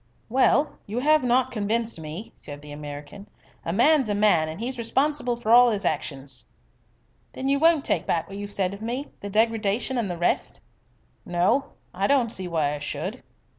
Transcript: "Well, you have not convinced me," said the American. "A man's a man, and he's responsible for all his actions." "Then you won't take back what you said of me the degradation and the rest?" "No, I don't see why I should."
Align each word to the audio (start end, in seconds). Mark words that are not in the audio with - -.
"Well, 0.29 0.79
you 0.87 0.97
have 0.97 1.23
not 1.23 1.51
convinced 1.51 1.99
me," 2.01 2.31
said 2.35 2.63
the 2.63 2.71
American. 2.71 3.27
"A 3.63 3.71
man's 3.71 4.09
a 4.09 4.15
man, 4.15 4.49
and 4.49 4.59
he's 4.59 4.79
responsible 4.79 5.35
for 5.37 5.51
all 5.51 5.69
his 5.69 5.85
actions." 5.85 6.47
"Then 7.33 7.47
you 7.47 7.59
won't 7.59 7.85
take 7.85 8.07
back 8.07 8.27
what 8.27 8.39
you 8.39 8.47
said 8.47 8.73
of 8.73 8.81
me 8.81 9.11
the 9.19 9.29
degradation 9.29 9.99
and 9.99 10.09
the 10.09 10.17
rest?" 10.17 10.59
"No, 11.23 11.73
I 11.93 12.07
don't 12.07 12.31
see 12.31 12.47
why 12.47 12.73
I 12.73 12.79
should." 12.79 13.21